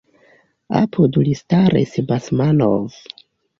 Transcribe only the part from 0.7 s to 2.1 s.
Apud li staris